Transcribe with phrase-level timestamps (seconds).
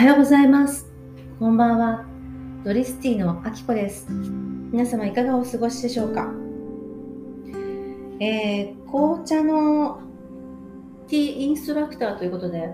[0.00, 0.86] はようございます。
[1.38, 2.06] こんばんは。
[2.64, 4.10] ドリスティのあきこです。
[4.10, 6.32] 皆様いかがお過ごしでしょうか？
[8.18, 10.00] えー、紅茶の
[11.06, 12.70] ティーインストラクターということで、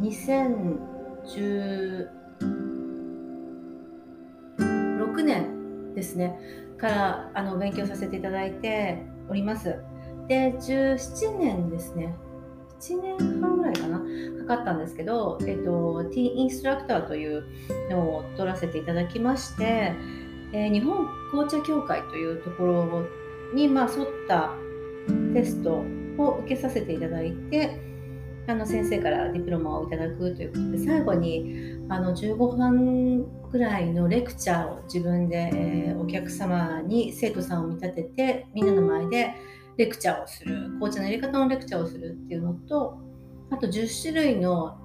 [0.00, 2.08] 2016
[5.24, 6.38] 年ですね、
[6.78, 9.74] からあの勉強させていただいております。
[10.28, 12.14] で、17年ですね。
[12.80, 14.04] 1年半ぐらいかなか
[14.56, 17.44] かったんですけど、えっと、ティーインストラクターという
[17.90, 19.94] のを取らせていただきまして、
[20.52, 23.06] えー日本紅茶協会というところ
[23.54, 24.50] に、まあ、沿った
[25.32, 25.84] テスト
[26.18, 27.80] を受けさせていただいて
[28.48, 39.34] あの先生からディプロマをいただくということで最後にあの15分ぐらいのレクチャーを自分で、えーお客様に生徒さんを見立ててみんなの前で
[39.80, 43.00] レクチャーをする紅茶の入れ方のレクチャーをするっていうのと
[43.50, 44.78] あと10種類の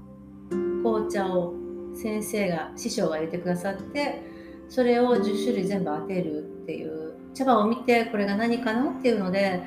[0.84, 1.54] 紅茶を
[1.94, 4.22] 先生が師匠が入れてくださって
[4.70, 9.62] それを10種類全部当てるっていう茶葉を見てこれが何かなっていうので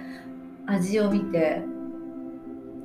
[0.66, 1.60] 味を見て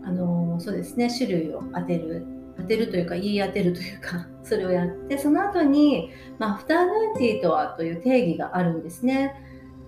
[0.03, 2.25] あのそうですね種類を当てる
[2.57, 9.33] 当てるというか言い当てるというか それをやってその後に、まあ、アフターヌーンティーとはという定義があるんですね。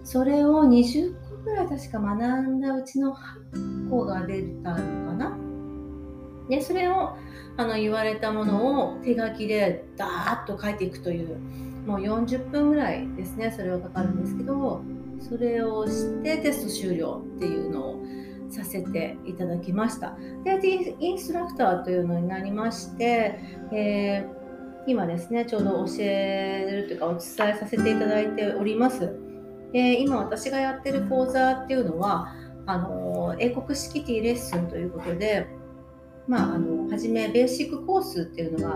[0.05, 4.75] それを20ぐらい確か学んだうちの8個が出たの
[5.11, 5.37] かな？
[6.49, 7.15] でそれを
[7.57, 11.37] あの言われたものを手書きでダーッと書いていくという
[11.87, 14.81] もう40分ぐらいですねそれはかかるんですけど
[15.27, 18.05] それをしてテスト終了っていうのを
[18.51, 20.15] させていただきました。
[20.43, 20.59] で
[20.99, 23.39] インストラクターというのになりまして、
[23.71, 24.45] えー
[24.87, 29.24] 今ですねちょうど教えるというかお伝えさせていただいております。
[29.71, 32.33] で今私がやってる講座っていうのは
[32.65, 35.47] あの英国式ティーレッスンということで
[36.27, 38.75] まあ、あの初めベーシックコースっていうのが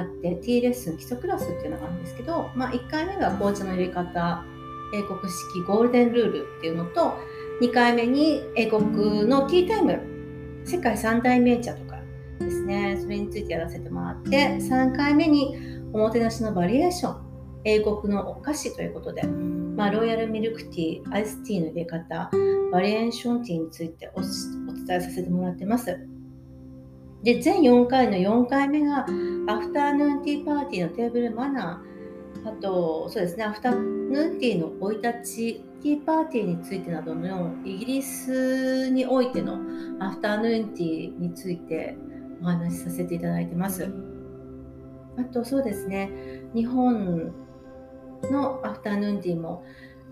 [0.00, 4.44] あってティーレッスン基礎クラスっていうのがあるんですけど、まあ、1回目が紅茶の入れ方
[4.94, 7.18] 英国式ゴールデンルールっていうのと
[7.60, 11.98] 2回目に英国のティータイム世界三大名茶とか
[12.38, 15.56] ですねそれについてやらせてもらって3回目に
[15.92, 17.28] おもてなしのバリエーション
[17.64, 19.22] 英国のお菓子ということで、
[19.78, 22.30] まあ、ロイヤルミルクティーアイスティーの入れ方
[22.72, 24.30] バリエーションティーについてお伝
[24.96, 25.96] えさせてもらってます。
[27.22, 29.06] で全4回の4回目が
[29.46, 39.58] アフターヌーンティーパーティーのテーブルマナーあとそうですねアフタヌーンティーの生い立ちティーパーティーについてなどのイギリスにおいての
[40.00, 41.96] アフターヌーンティーについて
[42.42, 43.88] お話しさせていただいてます
[45.16, 46.10] あとそうですね
[46.52, 47.32] 日本
[48.30, 49.64] のアフタヌーンティーも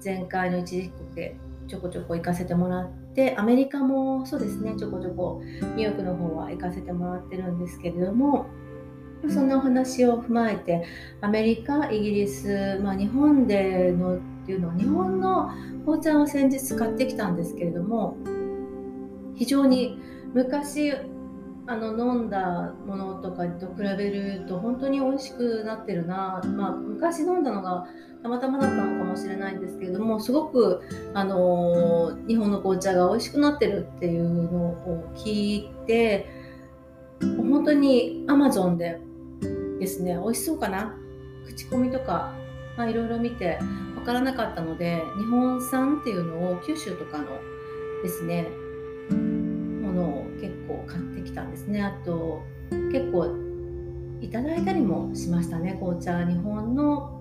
[0.04, 1.36] 前回の一時帰国で
[1.68, 8.46] ちょこちょこ行かせてもらってアメリカもそうですねちょこちょこニューヨークの方は行かせてもらってるんですけれども
[9.28, 9.48] そん。
[9.48, 10.84] なお話を踏まえて
[11.20, 15.50] アメリカイギリス、まあ、日本でのっていうのは日本の
[15.84, 18.16] 紅茶を先日買ってきたんですけれども
[19.34, 19.98] 非常に
[20.34, 20.92] 昔
[21.68, 27.86] あの飲んだものとかと比べると本当に美味しくなってるな、まあ、昔飲んだのが
[28.22, 30.82] たまたまだったのかもしれないんですけれどもすごく
[31.12, 36.28] あの日本の紅茶が美味しくなってるっていうのを聞いて
[37.20, 39.00] 本当にアマゾンで
[39.80, 40.94] ですね美味しそうかな？
[41.46, 42.32] 口コミとか、
[42.76, 43.58] まあ、いろいろ見て
[43.94, 47.24] 分からなかったので日本産っていうのを九州とかの
[48.02, 48.48] ですね
[51.36, 51.82] たんですね。
[51.82, 52.42] あと
[52.90, 53.26] 結構
[54.20, 55.76] いただいたりもしましたね。
[55.78, 57.20] 紅茶日本の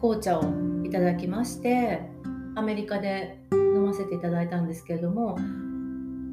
[0.00, 0.44] 紅茶を
[0.82, 2.02] いただきまして
[2.56, 5.36] アメリカで飲ませていただいたんですけれども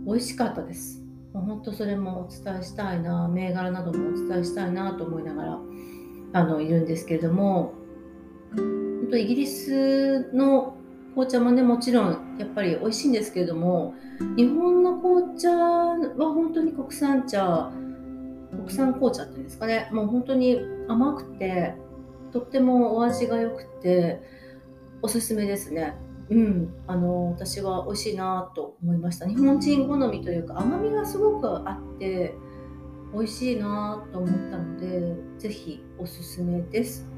[0.06, 1.04] 美味しかったです。
[1.34, 5.60] もう本当それもお伝えしたいな銘柄などもお伝えしたいなと思いながら
[6.34, 7.74] あのいるんですけれども
[8.56, 10.76] 本当イギリスの
[11.12, 13.94] 紅茶もねもちろんやっぱり美味しいんですけれども
[14.38, 17.72] 日本の紅茶は本当に国産茶
[18.52, 21.76] 国産紅茶っていうんですかねもう本当に甘くて
[22.32, 24.22] とってもお味が良くて
[25.02, 25.96] おすすめですね。
[26.30, 29.28] うん、あの私は美味しいなと思いました。
[29.28, 32.36] 日本人好みというか甘みがすごくあって
[33.14, 37.11] 美味しいなと思ったのでぜひおすすめです。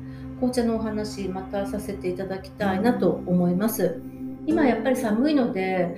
[0.43, 4.01] 紅茶のお話またさせていただきたいなと思います。
[4.45, 5.95] 今やっぱり寒いので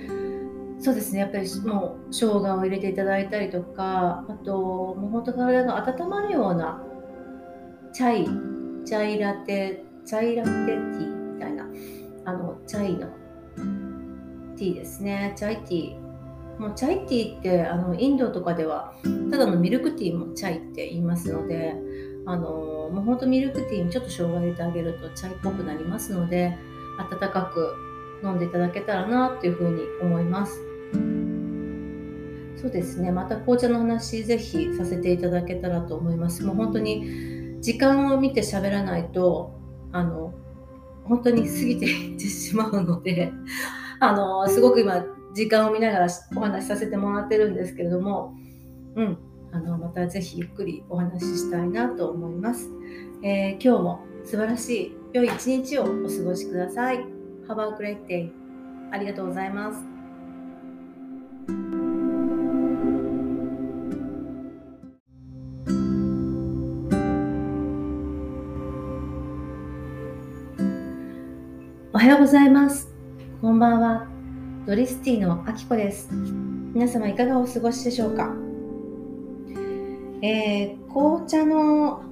[0.78, 6.80] そうですねやっぱりもう生姜を入れていただいたりとかあともう本当体が温まるような
[7.92, 11.66] チャイチャイラテチャイラテティーみたいな
[12.24, 13.08] あのチャイの
[14.56, 18.94] ティーですねチャイティーもうチャイティーってあのインドとかでは
[19.32, 21.74] ただのミルクティーもチャイって言いますので
[22.26, 22.50] あの
[22.92, 26.58] もうほんとミルクティーにちょっと生姜入れてあげるとチャイっぽくなりますので
[26.98, 27.74] 温かく
[28.22, 30.60] 飲んでいただけたらなっていうふうに思います。
[32.56, 33.12] そうですね。
[33.12, 36.42] また紅茶の話ぜひさせていただけたらと思います。
[36.42, 39.54] もう本当に時間を見て喋らないと
[39.92, 40.32] あの
[41.04, 43.32] 本当に過ぎていってしまうので
[44.00, 48.34] あのすごく今時間を見ながらお話しさせてもらってるんですけれども、
[48.96, 49.18] うん、
[49.56, 52.68] あのまたぜひゆっくりお話ししたいなと思います。
[53.22, 55.92] えー、今日も素晴らしい良い一日をお過
[56.24, 56.98] ごしください。
[57.48, 58.30] Have a great day.
[58.90, 59.80] ありがとうございます。
[71.94, 72.94] おはようございます。
[73.40, 74.06] こんばんは。
[74.66, 76.10] ドリスティのあきこです。
[76.12, 78.36] 皆様いかがお過ごしでしょうか？
[80.26, 82.02] えー、紅茶の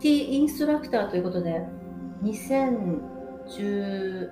[0.00, 1.62] ティーインストラクターということで、
[2.22, 4.30] 2016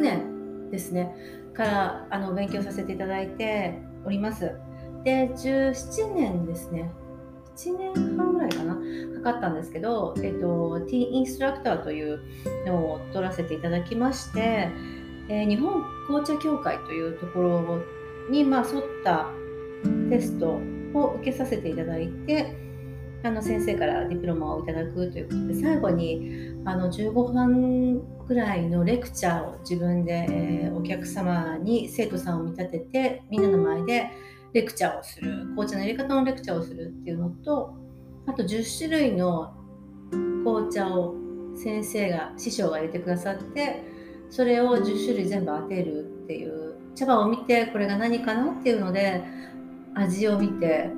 [0.00, 1.14] 年ですね、
[1.54, 4.56] からあの勉強させていただいております。
[5.04, 6.90] で、17年ですね。
[7.56, 8.74] 1年半ぐらいかな
[9.22, 12.20] かかったんですけど、えっと、ティーインストラクターという
[12.66, 14.68] のを取らせていただきまして、
[15.28, 17.78] えー、日本紅茶協会というところ
[18.30, 19.28] に、まあ、沿った
[20.10, 20.60] テスト
[20.94, 22.54] を受けさせていただいて
[23.22, 34.10] あの先生からディプロマをいただくということで最後にあの15分ぐらいのレクチャーを自分で、えー、お客様に生徒さんを見立ててみんなの前で
[34.52, 37.74] レクチャーをする紅茶の入れ方のレクチャーをするっていうのと
[38.26, 39.54] あと10種類の
[40.44, 41.14] 紅茶を
[41.56, 43.82] 先生が師匠が入れてくださって
[44.30, 49.22] それを10種類全部当てるっていう茶葉を見てこれが何かなっていうので
[49.94, 50.90] 味を見て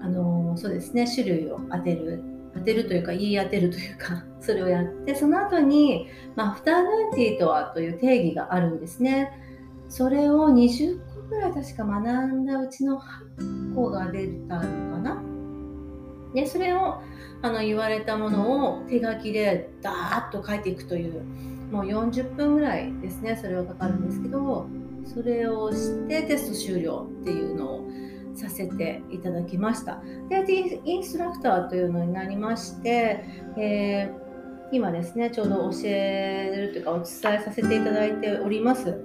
[0.00, 2.22] あのそうですね種類を当てる。
[2.54, 6.06] 当てるというか言い当てるというか それをやってその後に、
[6.36, 9.32] まあ、アフターヌーンティーとはという定義があるんですね。
[9.88, 14.66] それを20個ぐらい確か学んだうちの8個が出たのか
[14.98, 15.22] な。
[16.32, 17.00] でそれを
[17.42, 21.22] あの言われたものを手書きでダーッと書いていくという
[21.70, 24.66] もう40分ぐらいですねそれをかかるんですけど。
[25.04, 27.88] それをしてテスト終了っていうのを
[28.34, 30.02] させていただきました。
[30.28, 33.24] で、インストラクターというのになりまして、
[33.56, 34.24] えー、
[34.72, 39.04] 今ですね、ちょうど教えるというかお伝えさせていただいております。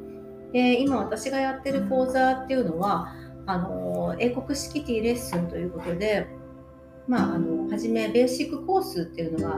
[0.52, 3.14] で今私がやってる講座っていうのは、
[3.46, 6.28] あの英国式ティーレッスンということで、
[7.08, 9.56] まあ、あの初めベーシックコースっていうのが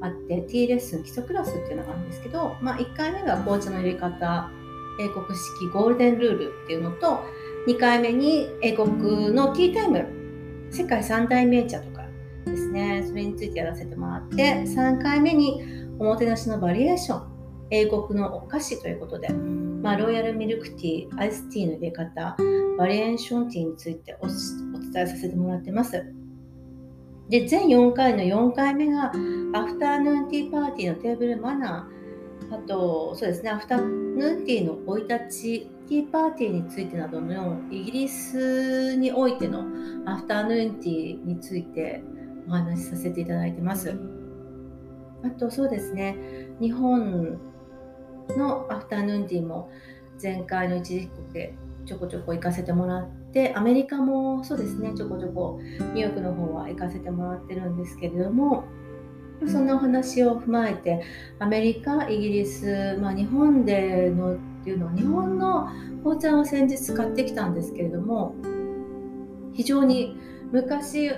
[0.00, 4.50] あってティーレッスン基礎クラスっていうのがあるんですけど、まあ、1回目が紅茶の入れ方
[4.98, 7.20] 英国式ゴールデンルールっていうのと
[7.66, 10.06] 2回目に英国のティータイム
[10.70, 12.06] 世界三大名茶とか
[12.44, 13.04] ですね。
[13.06, 15.62] それについてやらせてもらって3回目に
[15.98, 17.38] おもてなしのバリエーション
[17.70, 22.36] 英国のお菓子ということで、まあ、ロイヤルミルクティーアイスティーの入れ方
[22.78, 24.36] バリエーションティーについてお伝
[25.04, 26.02] えさせてもらってます。
[27.28, 29.12] で全4回の4回目が
[29.52, 31.97] アフターヌーンティーパーティーのテーブルマナー
[32.50, 39.64] あとそうですねアフタヌーンティーの生い立ちティーパーティーについてなどのイギリスにおいての
[40.06, 42.02] アフタヌーンティーについて
[42.46, 43.98] お話しさせていただいてます。
[45.24, 46.16] あとそうですね
[46.60, 47.38] 日本
[48.36, 49.70] のアフタヌーンティーも
[50.22, 51.54] 前回の一時帰国で
[51.86, 58.64] ちょこちょこ行かせてもらってアメリカもそうですねちょこちょこニューヨークの方は行かせてもらってるんですけれども
[59.46, 61.02] そんなお話を踏まえて
[61.38, 65.68] アメリカイギリス、まあ、日本でのっていうのは日本の
[66.02, 68.34] 紅茶を先日買ってきたんですけれども
[69.54, 70.16] 非常に
[70.50, 71.10] 昔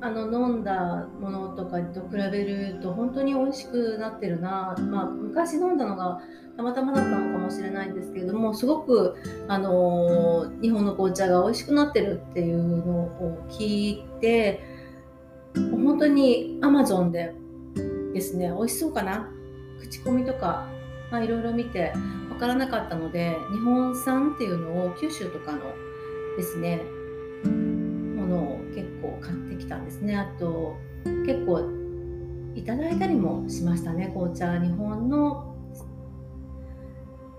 [0.00, 6.20] あの飲んだものとかと比べると本当に美味しくなってるな、まあ、昔飲んだのが
[6.56, 9.16] たまたまだったのかもしれないんですけれどもすごく、
[9.48, 14.62] あの日本の紅茶が美味しくなってるっていうのを聞いて
[15.54, 17.34] 本当にアマゾンで
[18.14, 18.48] ですね。
[18.56, 19.28] 美味しそうかな？
[19.80, 20.66] 口コミとか、
[21.10, 21.92] まあ、いろいろ見て
[22.30, 25.60] 分からなかったので日本産っていうのを九州とかの
[26.36, 26.80] ですね
[27.44, 30.16] ものを結構買ってきたんですね。
[30.16, 30.76] あと
[31.26, 31.68] 結構
[32.54, 34.10] いただいたりもしましたね。
[34.14, 35.54] 紅茶日本の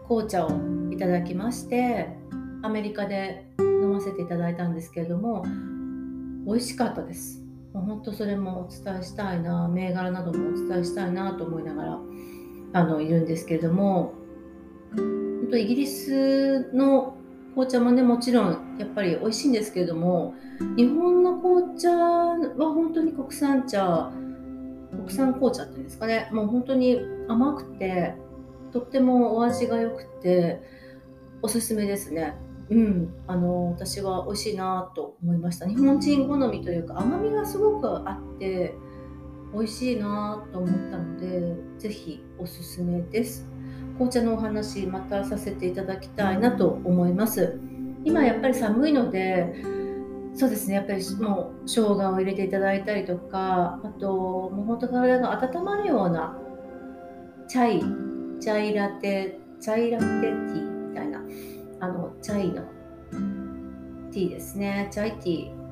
[0.07, 0.51] 紅茶を
[0.91, 2.09] いただきまして
[2.61, 5.43] アメリカで飲ませていただいたんですけれども
[6.45, 7.44] 美味しかったです。
[7.75, 11.99] もう本当それもお伝えしたいな銘柄などもお伝えしたいなと思いながら
[12.71, 14.13] あのいるんですけれども
[14.95, 17.17] 本当イギリスの
[17.51, 20.35] 紅茶もねもちろんやっぱり美味しいんですけれども
[20.77, 24.09] 日本の紅茶は本当に国産茶
[24.91, 28.15] 国産紅茶っていうんですかねもう本当に甘くて
[28.71, 30.61] とってもお味が良くて
[31.41, 32.35] おすすめですね。
[32.69, 35.67] うんあの私は美味しいなと思いました。
[35.67, 38.75] 日本人好みというか甘みがすごくあって
[39.53, 43.47] 美味しいなと思ったので是非おすすめです。
[43.93, 47.59] 紅茶のお話またさせていただきたいなと思います。
[48.03, 49.63] 今やっぱり寒いので
[50.33, 56.37] そうですねやっぱりもう生姜を入れていただいたりとかあともう本当体が温まるような
[57.47, 60.64] チャイチャイラテチャイラテティー。
[61.79, 62.63] あのチャイの
[64.11, 64.87] ティーですね。
[64.91, 65.65] チャイティー。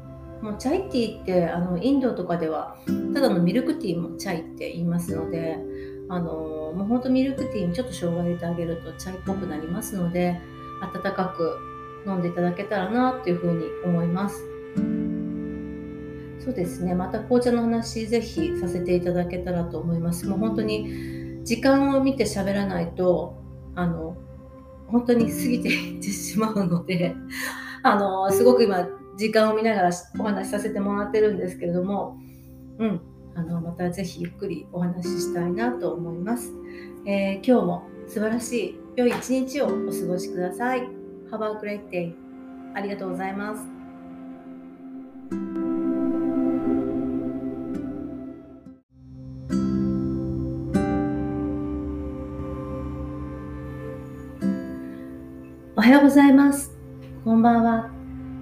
[0.43, 2.75] もうチャイティーってあのインドとかでは
[3.13, 5.57] ただのミルクティーもチャイって言いますので
[6.09, 10.41] あのもうほんとミルクティーにちょっと生姜入れてあげるとチャイっぽくなりますので
[10.81, 11.57] 温かく
[12.05, 14.43] 飲んでいただけたらなっていうふうに思います。
[16.43, 16.93] そうですね。
[16.93, 20.27] また紅茶の話ぜひさせていただけたらと思います。
[20.27, 23.41] もう本当に時間を見て喋らないと
[23.75, 24.17] あの
[24.93, 27.15] 本当に過ぎていってしまうので
[27.81, 32.17] あのすごく今時間を見ながらお話しさせてもらってるんですけれども、
[32.77, 33.01] うん、
[33.35, 36.53] あのまたぜひゆっくりお話ししたいなと思います。
[37.05, 39.75] えー、今日も素晴らしい良い一日をお過
[40.07, 40.87] ごしください。
[41.31, 42.13] Have a great day.
[42.75, 43.63] ありがとうございます。
[55.83, 56.71] おはようございます。
[57.25, 57.91] こんばんは。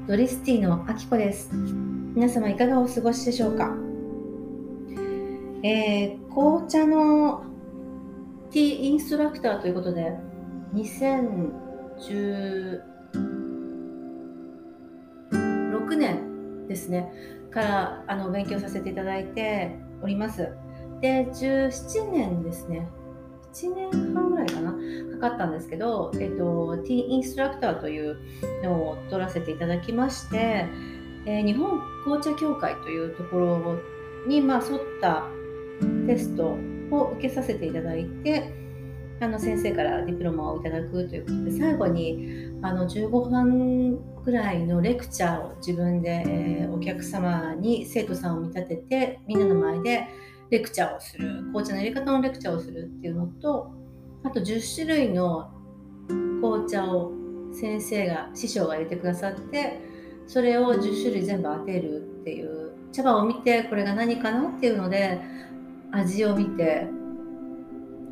[0.08, 1.50] ドリスティのあきこです。
[1.52, 3.76] 皆様いかがお過ごしでしょうか、
[5.64, 7.44] えー、紅茶の
[8.52, 10.14] ティーインストラクターということで、
[10.76, 12.84] 2016
[15.98, 17.12] 年ですね、
[17.50, 20.48] からあの勉強させていただいております。
[21.02, 22.88] で、17年ですね。
[23.52, 24.72] 1年半らいかな
[25.20, 28.18] かかったんですけど、えっと、ティーインストラクターという
[28.64, 30.66] のを取らせていただきまして、
[31.26, 33.80] えー、日本紅茶協会というところ
[34.28, 35.28] に、まあ、沿った
[36.08, 36.58] テスト
[36.92, 38.54] を受けさせていただいて
[39.22, 50.08] あの先生からディプロマをいただくということで最後にあの15分ぐらいのレクチャーを自分で、えー、お客様に生徒さんを見立ててみんなの前で
[50.50, 53.72] レクチャーをする紅茶の入れ方のレクチャーをするっていうのと
[54.24, 55.52] あと10種類の
[56.42, 57.12] 紅茶を
[57.54, 59.80] 先生が師匠が入れてくださって
[60.28, 65.20] それを10種類全部当てるっていう茶葉を見てこれが何かなっていうので
[65.92, 66.88] 味を見て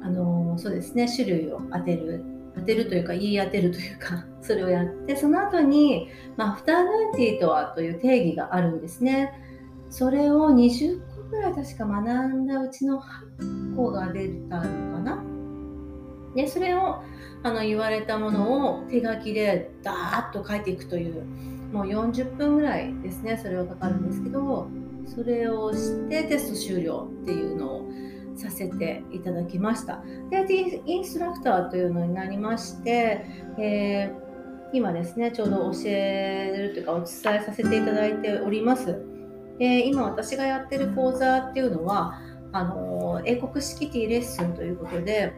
[0.02, 2.24] あのそうですね種類を当てる
[2.56, 9.34] 当てるというか言い当てるというか それをやってその後に、まあ、アフターヌーンティーとはという定義があるんですね
[9.90, 14.64] それを20個ぐらい確か学んだうちの8個が出たの
[14.98, 15.29] かな。
[16.42, 17.04] でそれを
[17.44, 21.26] あの言われたものを手書きでダーッと書いていくという
[21.74, 24.70] もう40分ぐらいですねそれはかかるんですけど
[25.06, 27.90] それをしてテスト終了っていうのを
[28.38, 30.02] させていただきました。
[30.30, 30.46] で、
[30.86, 33.26] インストラクターというのになりまして、
[33.58, 39.04] えー、今ですね、ちょうど教えるというかお伝えさせていただいております。
[39.58, 42.22] で今私がやってる講座っていうのは
[42.54, 45.34] あの英国式ティーレッスンということで、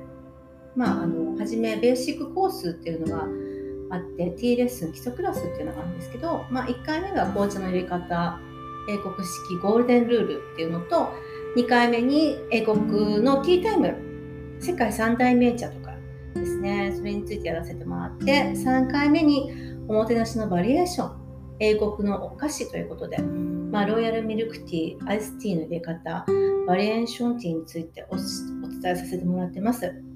[0.76, 8.40] まあ、あの初めベーシックコースっていうのがあってティーレッスン基礎クラスっていうのがあるんですけど、まあ、1回目が紅茶の入れ方
[8.88, 11.14] 英国式ゴールデンルールっていうのと
[11.58, 15.94] 2回目に英国のティータイム世界三大名茶とか
[16.36, 19.52] ですねそれについてやらせてもらって3回目に
[19.88, 21.22] おもてなしのバリエーション
[21.60, 26.26] 英国のお菓子ということで、まあ、ロイヤルミルクティー、アイスティーの入れ方、
[26.66, 30.11] バリエーションティーについてお伝えさせてもらってます。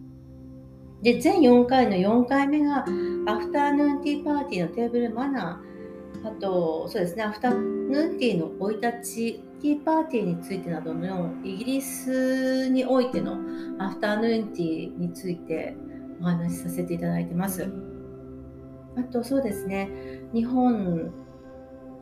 [1.01, 2.85] で、全4回の4回目が、
[3.27, 13.37] アフターヌーンティーパーティーのテーブルマナー、あと、そうですね、アフタヌーンティーの生い立ち、ティーパーティーについてなどのイギリスにおいての
[13.79, 15.75] アフターヌーンティーについて
[16.21, 17.67] お話しさせていただいてます。
[18.97, 19.89] あとそうですね、
[20.33, 21.11] 日本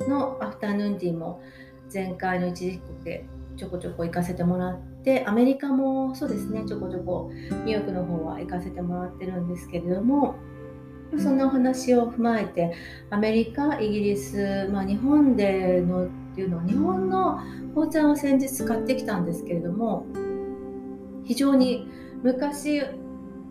[0.08, 1.42] のアフタヌーンティーも
[1.94, 10.36] 前回の一時帰国でちょこちょこ行かせてもらっててアメリカもそうですねちょこちょこニューヨークの方は行かせてもらってるんですけれども
[11.18, 12.74] そんなお話を踏まえて
[13.10, 17.40] アメリカイギリス、まあ、日本でのっていうのは日本の
[17.74, 20.08] 紅茶を先日買ってきたんですけれども
[21.24, 21.88] 非常に
[22.24, 22.82] 昔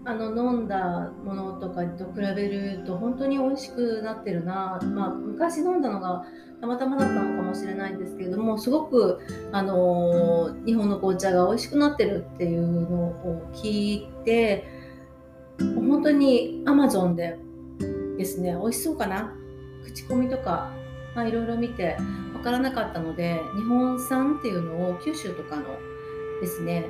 [0.04, 6.24] あの飲んだものとかと比べると本当に美味しくなってるな、まあ、昔飲んだのが
[6.62, 9.18] たまたまだったのかもしれないんですけれどもすごく、
[9.50, 14.64] あのー、日本の紅茶が美味しくなってるっていうのを聞いて
[15.58, 17.36] 本当に Amazon で
[18.16, 19.34] ですね美味しそうかな？
[19.84, 20.70] 口コミとか
[21.16, 21.96] いろいろ見て
[22.32, 25.64] 分からなかったので日本産っていうのを九州とかの
[26.40, 26.86] ですね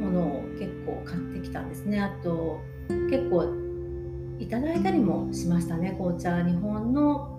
[0.00, 2.00] ものを結構買ってきたんですね。
[2.00, 2.60] あと
[3.08, 3.44] 結構
[4.40, 6.42] いただいたりもしましたね紅茶。
[6.42, 7.31] 日本の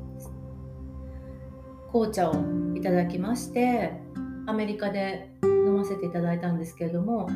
[1.94, 2.34] 紅茶を
[2.76, 3.94] いただきまして
[4.48, 7.30] アメリカで飲ませていただいたんですけれども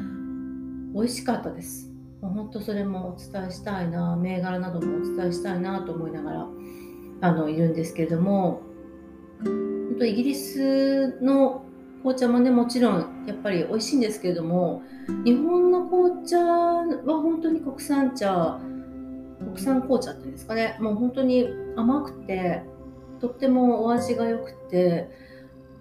[0.96, 1.92] 美味しかったです。
[2.22, 6.48] もう本当それもお伝えしたいな銘柄などもお伝えしたいなと思いながら
[7.22, 8.64] あのいるんですけれども
[9.44, 11.64] 本当イギリスの
[12.00, 14.82] 紅茶もねもちろんやっぱり美味しいんですけれども
[15.24, 18.60] 日本の紅茶は本当に国産茶
[19.40, 22.64] 国産紅茶っていうんですかねもう本当に甘くて
[23.20, 25.10] とってもお味が良くて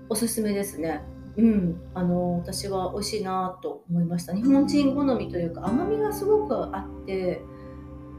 [0.09, 1.03] おすすめですね。
[1.37, 4.35] うん、あの私は美味しいなと思いました。
[4.35, 7.43] 日本人好みというか甘みがすごくあって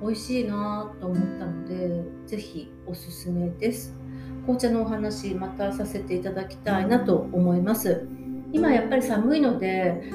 [0.01, 3.95] 美味しいなと思ったので是非おすすめです。
[4.43, 8.07] 紅茶のお話またさせていただきたいなと思います。
[8.53, 10.11] 今やっぱり寒いので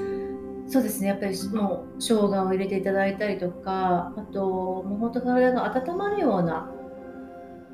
[0.69, 1.09] そうですね。
[1.09, 6.71] やっぱりもう生姜を入れていただいたりとかあともう本当体が温まるような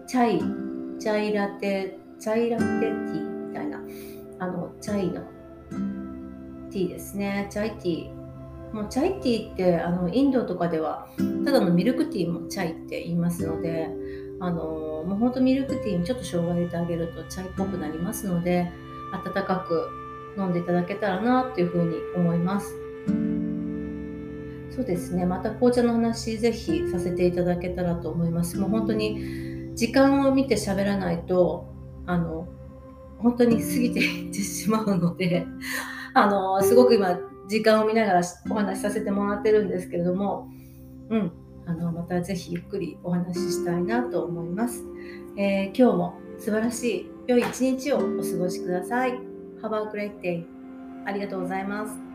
[0.06, 0.67] チャイ
[0.98, 3.80] チャイラテチャイラテティーみたいな
[4.40, 5.22] あのチャイの
[6.70, 7.46] ティーですね。
[7.50, 8.74] チャイティー。
[8.74, 11.08] もうチャイティーってあのインドとかでは
[11.44, 13.88] ただのミルクティーもチャイって言いますので
[14.40, 14.62] あの
[15.06, 18.70] もうほんとミルクティーにちょっと生姜入れてあげるとチャイっぽくなりますので
[19.12, 19.88] 温かく
[20.36, 22.74] 飲んでいただけたらなっていうふうに思います。
[24.70, 25.24] そうですね。
[25.24, 28.58] また紅茶の話ぜひさせていただけたらと思います。
[28.58, 29.47] もう本当に
[29.78, 31.68] 時間を見て喋らないと
[32.04, 32.48] あの
[33.18, 35.46] 本当に過ぎていってしまうので
[36.14, 37.16] あのすごく今
[37.48, 40.48] 時間を見ながらお話しさせてもらってるんですけれども、
[41.10, 41.32] うん、
[41.64, 44.84] あのまたぜひゆっくりお話ししたいなと思います。
[45.36, 49.12] えー、今日も素晴らしい良い一日をお過ごしください。
[49.62, 50.44] Have a great day.
[51.06, 52.07] ありがとうございます。